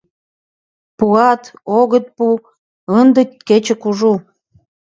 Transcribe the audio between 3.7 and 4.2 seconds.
кужу.